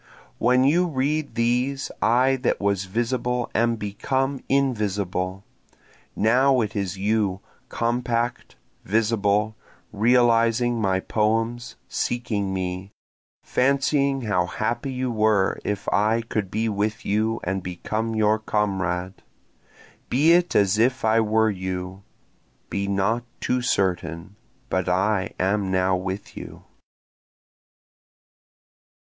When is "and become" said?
17.43-18.15